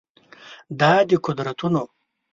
دا 0.79 0.91
د 1.09 1.11
قدرتونو 1.25 1.83